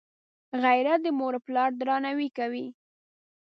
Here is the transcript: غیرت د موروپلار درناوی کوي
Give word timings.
غیرت 0.63 0.99
د 1.03 1.07
موروپلار 1.19 1.69
درناوی 1.79 2.29
کوي 2.37 2.67